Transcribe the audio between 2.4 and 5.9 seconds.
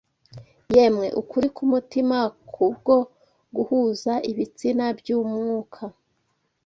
kubwo guhuza ibitsina byumwuka